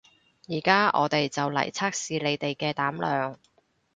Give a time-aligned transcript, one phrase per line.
[0.47, 3.37] 而家我哋就嚟測試你哋嘅膽量